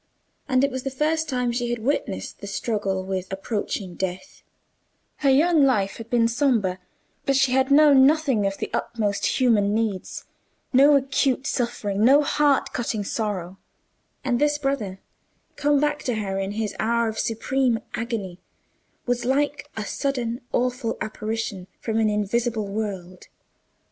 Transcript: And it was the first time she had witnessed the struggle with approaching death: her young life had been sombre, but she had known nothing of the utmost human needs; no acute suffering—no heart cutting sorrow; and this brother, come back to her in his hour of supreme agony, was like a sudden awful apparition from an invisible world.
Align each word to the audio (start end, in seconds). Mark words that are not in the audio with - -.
And 0.49 0.63
it 0.63 0.71
was 0.71 0.81
the 0.81 0.89
first 0.89 1.29
time 1.29 1.51
she 1.51 1.69
had 1.69 1.77
witnessed 1.77 2.39
the 2.41 2.47
struggle 2.47 3.03
with 3.05 3.31
approaching 3.31 3.93
death: 3.93 4.41
her 5.17 5.29
young 5.29 5.63
life 5.63 5.97
had 5.97 6.09
been 6.09 6.27
sombre, 6.27 6.79
but 7.27 7.35
she 7.35 7.51
had 7.51 7.69
known 7.69 8.07
nothing 8.07 8.47
of 8.47 8.57
the 8.57 8.71
utmost 8.73 9.39
human 9.39 9.75
needs; 9.75 10.25
no 10.73 10.95
acute 10.95 11.45
suffering—no 11.45 12.23
heart 12.23 12.73
cutting 12.73 13.03
sorrow; 13.03 13.59
and 14.23 14.41
this 14.41 14.57
brother, 14.57 14.97
come 15.55 15.79
back 15.79 16.01
to 16.05 16.15
her 16.15 16.39
in 16.39 16.53
his 16.53 16.75
hour 16.79 17.07
of 17.07 17.19
supreme 17.19 17.77
agony, 17.93 18.39
was 19.05 19.23
like 19.23 19.69
a 19.77 19.85
sudden 19.85 20.41
awful 20.51 20.97
apparition 20.99 21.67
from 21.79 21.99
an 21.99 22.09
invisible 22.09 22.67
world. 22.67 23.27